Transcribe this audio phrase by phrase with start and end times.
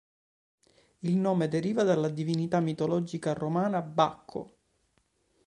[1.01, 4.57] Il nome deriva dalla divinità della mitologia romana Bacco.